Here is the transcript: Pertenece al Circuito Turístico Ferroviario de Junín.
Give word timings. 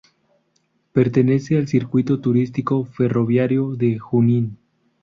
Pertenece 0.93 1.59
al 1.59 1.67
Circuito 1.67 2.19
Turístico 2.19 2.85
Ferroviario 2.85 3.75
de 3.75 3.99
Junín. 3.99 4.57